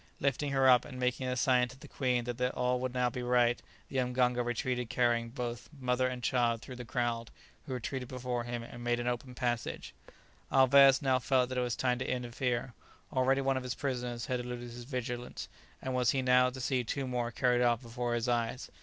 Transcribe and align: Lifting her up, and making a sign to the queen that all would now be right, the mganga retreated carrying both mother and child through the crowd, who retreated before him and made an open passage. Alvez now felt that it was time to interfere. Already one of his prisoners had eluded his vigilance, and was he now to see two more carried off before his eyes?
Lifting 0.19 0.49
her 0.51 0.67
up, 0.67 0.83
and 0.83 0.99
making 0.99 1.27
a 1.27 1.35
sign 1.37 1.67
to 1.67 1.79
the 1.79 1.87
queen 1.87 2.23
that 2.23 2.41
all 2.55 2.79
would 2.79 2.91
now 2.91 3.07
be 3.11 3.21
right, 3.21 3.61
the 3.87 3.97
mganga 3.99 4.41
retreated 4.43 4.89
carrying 4.89 5.29
both 5.29 5.69
mother 5.79 6.07
and 6.07 6.23
child 6.23 6.59
through 6.59 6.77
the 6.77 6.83
crowd, 6.85 7.29
who 7.67 7.73
retreated 7.75 8.07
before 8.07 8.43
him 8.43 8.63
and 8.63 8.83
made 8.83 8.99
an 8.99 9.05
open 9.07 9.35
passage. 9.35 9.93
Alvez 10.51 11.03
now 11.03 11.19
felt 11.19 11.49
that 11.49 11.57
it 11.59 11.61
was 11.61 11.75
time 11.75 11.99
to 11.99 12.09
interfere. 12.11 12.73
Already 13.13 13.41
one 13.41 13.57
of 13.57 13.61
his 13.61 13.75
prisoners 13.75 14.25
had 14.25 14.39
eluded 14.39 14.71
his 14.71 14.85
vigilance, 14.85 15.47
and 15.83 15.93
was 15.93 16.09
he 16.09 16.23
now 16.23 16.49
to 16.49 16.59
see 16.59 16.83
two 16.83 17.05
more 17.05 17.29
carried 17.29 17.61
off 17.61 17.83
before 17.83 18.15
his 18.15 18.27
eyes? 18.27 18.71